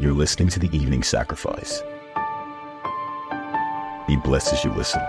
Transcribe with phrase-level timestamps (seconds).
[0.00, 1.82] You're listening to the evening sacrifice.
[4.06, 5.00] Be blessed as you listen.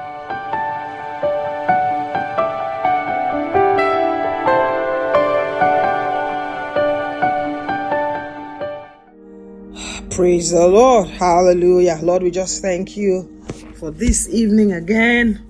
[10.10, 11.08] Praise the Lord.
[11.08, 12.00] Hallelujah.
[12.02, 15.46] Lord, we just thank you for this evening again.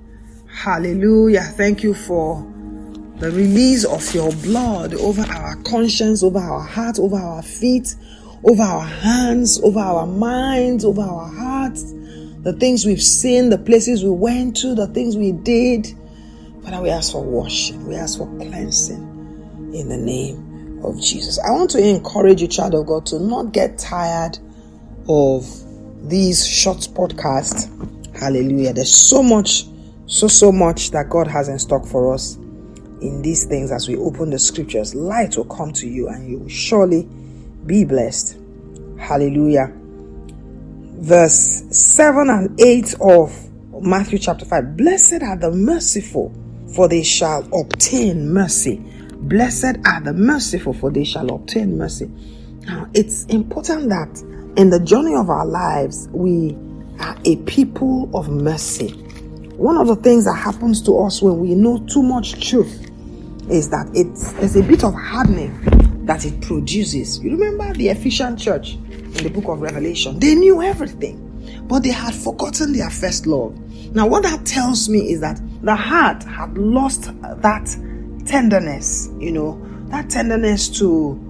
[0.51, 1.43] Hallelujah.
[1.55, 2.45] Thank you for
[3.19, 7.95] the release of your blood over our conscience, over our heart, over our feet,
[8.43, 11.93] over our hands, over our minds, over our hearts,
[12.43, 15.87] the things we've seen, the places we went to, the things we did.
[16.63, 21.39] Father, we ask for washing, we ask for cleansing in the name of Jesus.
[21.39, 24.39] I want to encourage you, child of God, to not get tired
[25.07, 25.45] of
[26.09, 27.67] these short podcasts.
[28.17, 28.73] Hallelujah.
[28.73, 29.65] There's so much,
[30.05, 32.35] so, so much that God has in stock for us
[33.01, 34.95] in these things as we open the scriptures.
[34.95, 37.07] Light will come to you and you will surely
[37.65, 38.37] be blessed.
[38.97, 39.71] Hallelujah.
[40.99, 43.49] Verse 7 and 8 of
[43.81, 46.33] Matthew chapter 5 Blessed are the merciful,
[46.75, 48.77] for they shall obtain mercy.
[49.13, 52.09] Blessed are the merciful, for they shall obtain mercy.
[52.61, 54.09] Now, it's important that
[54.57, 56.57] in the journey of our lives, we
[56.99, 58.89] are a people of mercy.
[59.55, 62.89] One of the things that happens to us when we know too much truth
[63.49, 65.51] is that it's there's a bit of hardening
[66.09, 67.19] that it produces.
[67.19, 70.17] You remember the Ephesian church in the book of Revelation?
[70.17, 73.55] They knew everything, but they had forgotten their first love.
[73.93, 77.77] Now, what that tells me is that the heart had lost that
[78.25, 81.25] tenderness, you know, that tenderness to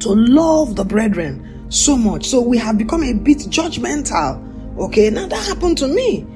[0.00, 2.24] to love the brethren so much.
[2.24, 4.42] So we have become a bit judgmental.
[4.78, 6.26] Okay, now that happened to me.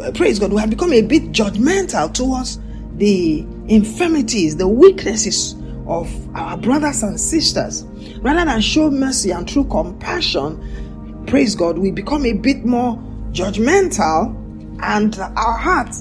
[0.00, 0.52] Uh, praise God.
[0.52, 2.58] We have become a bit judgmental towards
[2.96, 5.54] the infirmities, the weaknesses
[5.92, 7.84] of our brothers and sisters.
[8.20, 12.96] Rather than show mercy and true compassion, praise God, we become a bit more
[13.32, 14.38] judgmental
[14.82, 15.94] and our heart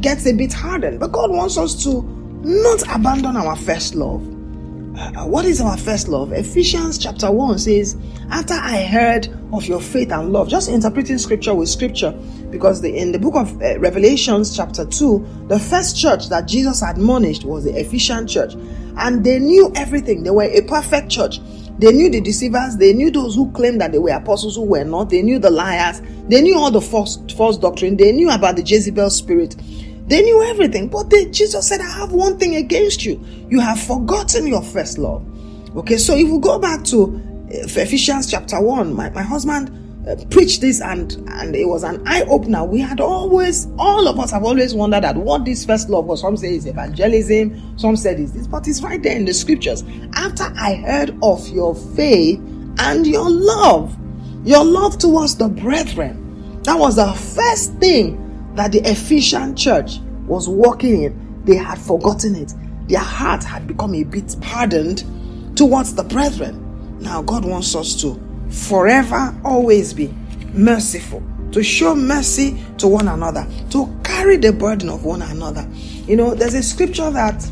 [0.00, 1.00] gets a bit hardened.
[1.00, 2.02] But God wants us to
[2.42, 4.22] not abandon our first love.
[4.96, 6.32] What is our first love?
[6.32, 7.96] Ephesians chapter 1 says,
[8.30, 12.12] After I heard of your faith and love, just interpreting scripture with scripture,
[12.50, 16.82] because the, in the book of uh, Revelations, chapter 2, the first church that Jesus
[16.82, 18.54] admonished was the Ephesian church,
[18.96, 20.22] and they knew everything.
[20.22, 21.38] They were a perfect church.
[21.78, 24.84] They knew the deceivers, they knew those who claimed that they were apostles who were
[24.84, 28.56] not, they knew the liars, they knew all the false, false doctrine, they knew about
[28.56, 29.54] the Jezebel spirit.
[30.08, 33.22] They knew everything, but they, Jesus said, I have one thing against you.
[33.50, 35.24] You have forgotten your first love.
[35.76, 40.16] Okay, so if we go back to uh, Ephesians chapter 1, my, my husband uh,
[40.30, 42.64] preached this and and it was an eye opener.
[42.64, 46.22] We had always, all of us have always wondered at what this first love was.
[46.22, 49.84] Some say it's evangelism, some said it's this, but it's right there in the scriptures.
[50.14, 52.38] After I heard of your faith
[52.78, 53.94] and your love,
[54.46, 58.24] your love towards the brethren, that was the first thing
[58.58, 62.52] that the Ephesian church was walking in, they had forgotten it.
[62.88, 65.04] Their heart had become a bit hardened
[65.56, 66.98] towards the brethren.
[67.00, 68.20] Now, God wants us to
[68.50, 70.12] forever, always be
[70.52, 75.68] merciful, to show mercy to one another, to carry the burden of one another.
[76.06, 77.48] You know, there's a scripture that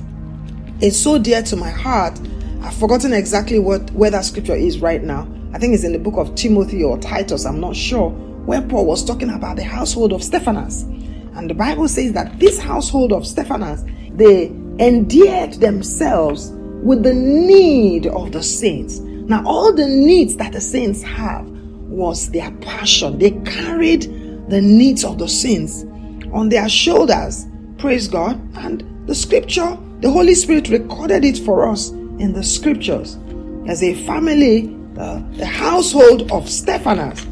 [0.80, 2.18] is so dear to my heart.
[2.62, 5.28] I've forgotten exactly what where that scripture is right now.
[5.52, 8.10] I think it's in the book of Timothy or Titus, I'm not sure,
[8.46, 10.82] where Paul was talking about the household of Stephanas.
[10.82, 14.46] And the Bible says that this household of Stephanas, they
[14.78, 16.50] endeared themselves
[16.82, 19.00] with the need of the saints.
[19.00, 23.18] Now, all the needs that the saints have was their passion.
[23.18, 24.02] They carried
[24.48, 25.84] the needs of the saints
[26.32, 27.46] on their shoulders.
[27.78, 28.40] Praise God.
[28.56, 33.18] And the scripture, the Holy Spirit recorded it for us in the scriptures
[33.66, 37.26] as a family, uh, the household of Stephanas,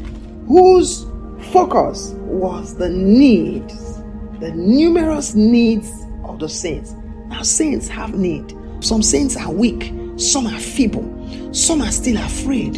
[0.47, 1.04] whose
[1.55, 4.01] focus was the needs
[4.41, 5.89] the numerous needs
[6.25, 6.93] of the saints.
[7.27, 8.53] Now, saints have need.
[8.81, 12.75] Some saints are weak, some are feeble, some are still afraid,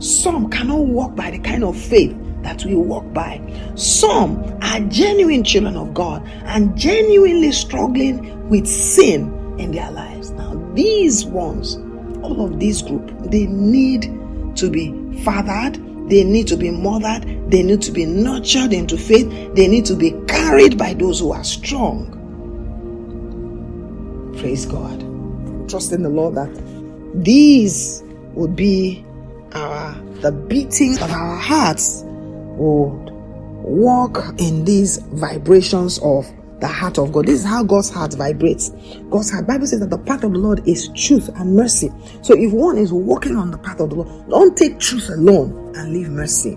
[0.00, 3.40] some cannot walk by the kind of faith that we walk by.
[3.74, 10.30] Some are genuine children of God and genuinely struggling with sin in their lives.
[10.30, 11.74] Now, these ones,
[12.22, 14.02] all of this group, they need
[14.58, 14.92] to be
[15.24, 15.74] fathered,
[16.08, 19.94] they need to be mothered, they need to be nurtured into faith, they need to
[19.94, 22.18] be carried by those who are strong.
[24.38, 25.00] Praise God.
[25.68, 26.50] Trust in the Lord that
[27.14, 28.02] these
[28.34, 29.04] would be
[29.52, 33.10] our the beating of our hearts would
[33.64, 36.30] walk in these vibrations of
[36.60, 37.26] the heart of God.
[37.26, 38.70] This is how God's heart vibrates.
[39.10, 39.48] God's heart.
[39.48, 41.90] Bible says that the path of the Lord is truth and mercy.
[42.22, 45.72] So if one is walking on the path of the Lord, don't take truth alone
[45.74, 46.56] and leave mercy.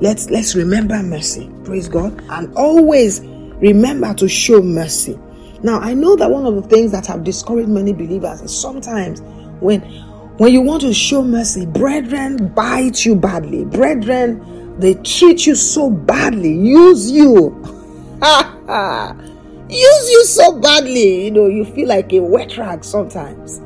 [0.00, 1.50] Let's let's remember mercy.
[1.64, 2.22] Praise God.
[2.30, 5.18] And always remember to show mercy.
[5.62, 9.20] Now I know that one of the things that have discouraged many believers is sometimes
[9.60, 9.80] when
[10.38, 13.64] when you want to show mercy, brethren bite you badly.
[13.64, 17.60] Brethren, they treat you so badly, use you.
[19.68, 21.26] use you so badly.
[21.26, 23.60] You know, you feel like a wet rag sometimes.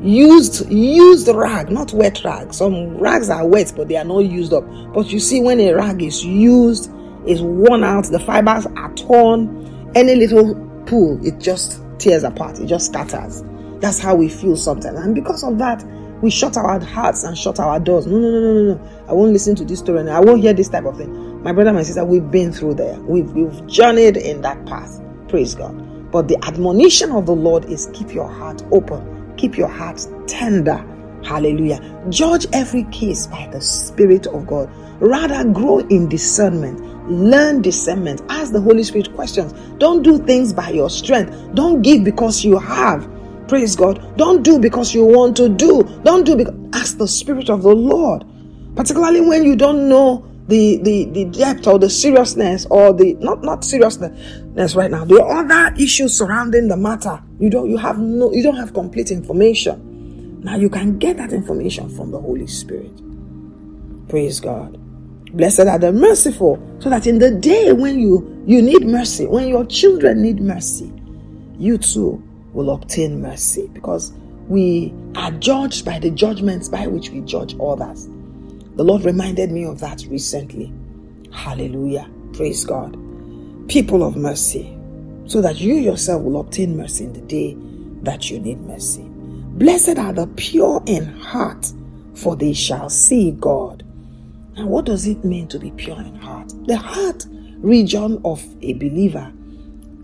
[0.00, 2.52] Used used rag, not wet rag.
[2.52, 4.64] Some rags are wet, but they are not used up.
[4.92, 6.90] But you see, when a rag is used,
[7.26, 10.54] is worn out, the fibers are torn, any little
[10.86, 13.42] pull, it just tears apart, it just scatters.
[13.80, 14.98] That's how we feel sometimes.
[14.98, 15.84] And because of that,
[16.22, 18.06] we shut our hearts and shut our doors.
[18.06, 19.06] No, no, no, no, no, no.
[19.08, 21.42] I won't listen to this story and I won't hear this type of thing.
[21.42, 22.98] My brother, my sister, we've been through there.
[23.00, 25.02] We've, we've journeyed in that path.
[25.28, 26.10] Praise God.
[26.10, 30.84] But the admonition of the Lord is keep your heart open, keep your heart tender.
[31.24, 31.80] Hallelujah.
[32.08, 34.70] Judge every case by the Spirit of God.
[35.00, 36.80] Rather, grow in discernment.
[37.10, 38.22] Learn discernment.
[38.28, 39.52] Ask the Holy Spirit questions.
[39.78, 41.54] Don't do things by your strength.
[41.54, 43.08] Don't give because you have.
[43.48, 44.16] Praise God.
[44.16, 45.82] Don't do because you want to do.
[46.04, 48.24] Don't do because ask the Spirit of the Lord.
[48.76, 53.42] Particularly when you don't know the, the, the depth or the seriousness or the not
[53.42, 54.42] not seriousness
[54.74, 55.04] right now.
[55.04, 57.22] The other issues surrounding the matter.
[57.38, 60.40] You don't you have no you don't have complete information.
[60.40, 62.90] Now you can get that information from the Holy Spirit.
[64.08, 64.78] Praise God.
[65.36, 69.48] Blessed are the merciful, so that in the day when you you need mercy, when
[69.48, 70.90] your children need mercy,
[71.58, 72.22] you too
[72.54, 74.12] will obtain mercy because
[74.48, 78.08] we are judged by the judgments by which we judge others.
[78.76, 80.72] The Lord reminded me of that recently.
[81.32, 82.08] Hallelujah.
[82.32, 82.96] Praise God.
[83.68, 84.76] People of mercy,
[85.26, 87.56] so that you yourself will obtain mercy in the day
[88.02, 89.02] that you need mercy.
[89.02, 91.72] Blessed are the pure in heart,
[92.14, 93.82] for they shall see God.
[94.56, 96.52] Now, what does it mean to be pure in heart?
[96.66, 97.26] The heart
[97.58, 99.32] region of a believer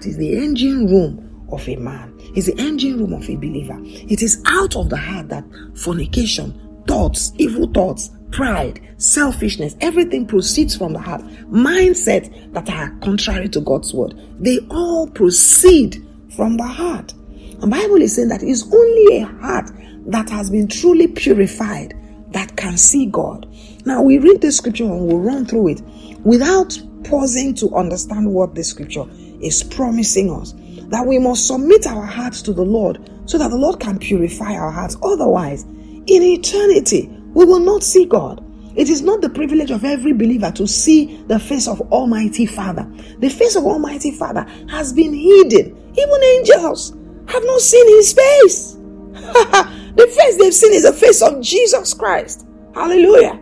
[0.00, 3.78] is the engine room of a man, it is the engine room of a believer.
[3.82, 5.44] It is out of the heart that
[5.74, 11.22] fornication, thoughts, evil thoughts, pride, selfishness, everything proceeds from the heart.
[11.50, 17.12] Mindset that are contrary to God's word, they all proceed from the heart.
[17.12, 19.70] And Bible is saying that it's only a heart
[20.06, 21.94] that has been truly purified
[22.30, 23.46] that can see God.
[23.84, 25.80] Now we read this scripture and we'll run through it
[26.24, 29.04] without pausing to understand what the scripture
[29.40, 30.54] is promising us
[30.88, 34.54] that we must submit our hearts to the Lord so that the Lord can purify
[34.54, 34.96] our hearts.
[35.02, 38.44] Otherwise, in eternity, we will not see God.
[38.74, 42.90] It is not the privilege of every believer to see the face of Almighty Father.
[43.18, 45.76] The face of Almighty Father has been hidden.
[45.96, 46.96] Even angels
[47.28, 48.72] have not seen his face.
[49.12, 52.46] the face they've seen is the face of Jesus Christ.
[52.74, 53.38] Hallelujah.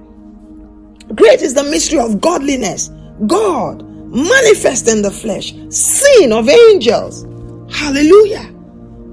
[1.15, 2.91] Great is the mystery of godliness.
[3.27, 7.25] God manifest in the flesh, seen of angels.
[7.73, 8.53] Hallelujah.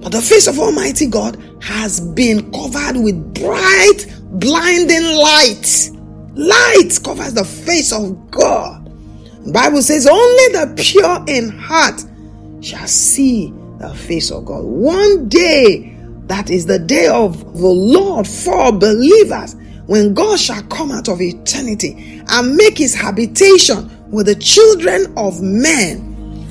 [0.02, 5.92] But the face of Almighty God has been covered with bright, blinding light.
[6.36, 8.86] Light covers the face of God.
[9.46, 12.04] The Bible says, Only the pure in heart
[12.62, 14.64] shall see the face of God.
[14.64, 15.96] One day,
[16.28, 21.22] that is the day of the Lord for believers, when God shall come out of
[21.22, 26.08] eternity and make his habitation with the children of men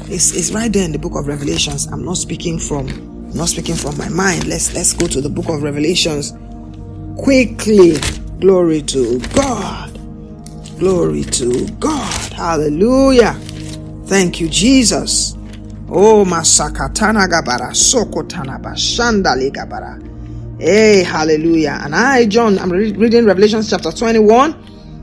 [0.09, 1.87] it's, it's right there in the book of Revelations.
[1.87, 4.47] I'm not speaking from I'm not speaking from my mind.
[4.47, 6.33] Let's let's go to the book of Revelations
[7.18, 7.99] quickly.
[8.40, 9.99] Glory to God.
[10.78, 12.32] Glory to God.
[12.35, 13.35] Hallelujah.
[14.06, 15.37] Thank you, Jesus.
[15.90, 19.99] Oh masakatana gabara sokotana bashandali gabara.
[20.61, 21.80] Hey, hallelujah.
[21.85, 24.54] And I, John, I'm re- reading Revelation chapter 21,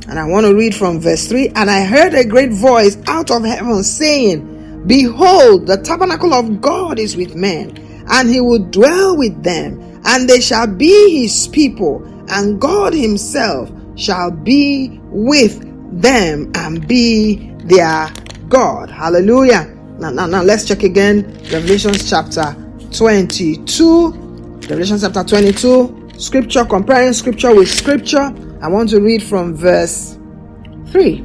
[0.10, 1.50] and I want to read from verse 3.
[1.55, 7.00] And I heard a great voice out of heaven saying, Behold, the tabernacle of God
[7.00, 7.77] is with men,
[8.12, 13.72] and he will dwell with them, and they shall be his people, and God himself
[13.96, 18.12] shall be with them and be their
[18.50, 18.90] God.
[18.90, 19.66] Hallelujah.
[20.00, 21.24] Now, now, now let's check again.
[21.52, 22.56] Revelation chapter
[22.92, 24.12] 22.
[24.70, 26.10] Revelation chapter 22.
[26.18, 28.34] Scripture, comparing scripture with scripture.
[28.62, 30.18] I want to read from verse
[30.88, 31.22] 3.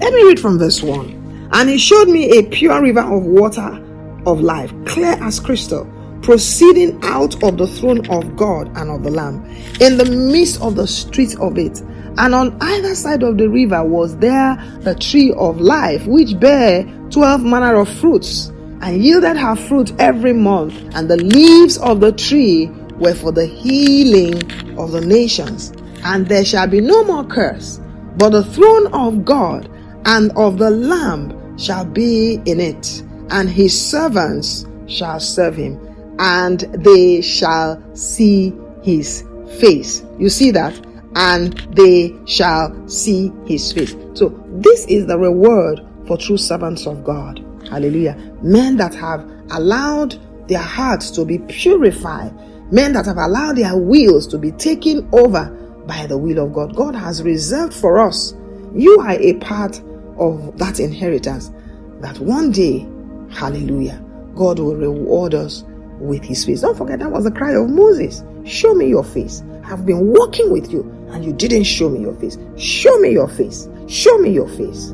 [0.00, 1.50] Let me read from verse 1.
[1.52, 3.80] And he showed me a pure river of water
[4.26, 5.84] of life, clear as crystal,
[6.24, 9.44] proceeding out of the throne of God and of the Lamb,
[9.80, 11.80] in the midst of the street of it.
[12.16, 16.84] And on either side of the river was there the tree of life, which bare
[17.10, 18.46] twelve manner of fruits,
[18.80, 23.46] and yielded her fruit every month, and the leaves of the tree were for the
[23.46, 24.34] healing
[24.78, 25.72] of the nations.
[26.04, 27.80] And there shall be no more curse,
[28.16, 29.68] but the throne of God
[30.04, 35.80] and of the Lamb shall be in it, and his servants shall serve him,
[36.18, 39.24] and they shall see his
[39.58, 40.04] face.
[40.18, 40.74] You see that?
[41.16, 43.94] And they shall see his face.
[44.14, 47.44] So, this is the reward for true servants of God.
[47.68, 48.14] Hallelujah.
[48.42, 50.18] Men that have allowed
[50.48, 52.32] their hearts to be purified,
[52.72, 55.46] men that have allowed their wills to be taken over
[55.86, 56.74] by the will of God.
[56.74, 58.34] God has reserved for us.
[58.74, 59.80] You are a part
[60.18, 61.52] of that inheritance
[62.00, 62.86] that one day,
[63.30, 64.02] hallelujah,
[64.34, 65.64] God will reward us
[65.98, 66.60] with his face.
[66.60, 68.22] Don't forget that was the cry of Moses.
[68.44, 69.42] Show me your face.
[69.64, 72.36] I've been walking with you and you didn't show me your face.
[72.56, 73.68] Show me your face.
[73.88, 74.90] Show me your face.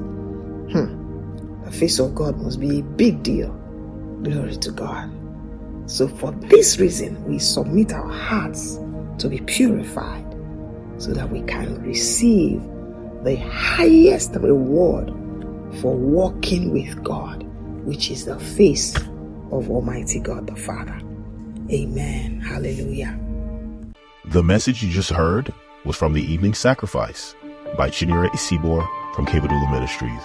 [0.72, 1.64] Hmm.
[1.64, 3.50] The face of God must be a big deal.
[4.22, 5.10] Glory to God.
[5.86, 8.78] So, for this reason, we submit our hearts
[9.18, 10.24] to be purified
[10.98, 12.62] so that we can receive
[13.24, 15.08] the highest reward
[15.80, 17.42] for walking with God,
[17.84, 18.94] which is the face
[19.52, 21.00] of Almighty God the Father.
[21.70, 22.40] Amen.
[22.40, 23.18] Hallelujah.
[24.26, 25.52] The message you just heard
[25.84, 27.34] was from the Evening Sacrifice
[27.76, 30.22] by Chinere Isibor from Kebadula Ministries.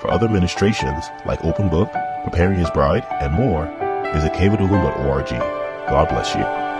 [0.00, 1.92] For other ministrations like Open Book,
[2.24, 3.66] Preparing His Bride, and more,
[4.12, 5.28] visit kbadula.org.
[5.88, 6.71] God bless you.